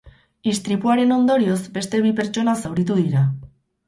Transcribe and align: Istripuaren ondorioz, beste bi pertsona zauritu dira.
Istripuaren 0.51 1.11
ondorioz, 1.15 1.59
beste 1.75 1.99
bi 2.05 2.13
pertsona 2.21 2.57
zauritu 2.63 2.99
dira. 3.01 3.23